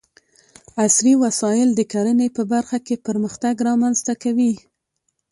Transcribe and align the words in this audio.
عصري 0.83 1.13
وسايل 1.23 1.69
د 1.75 1.81
کرنې 1.91 2.27
په 2.37 2.43
برخه 2.53 2.77
کې 2.85 3.01
پرمختګ 3.07 3.55
رامنځته 3.67 4.13
کوي. 4.23 4.53